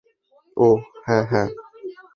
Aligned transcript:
ওহ, 0.57 0.79
হ্যাঁ, 1.05 1.23
হ্যাঁ। 1.31 1.49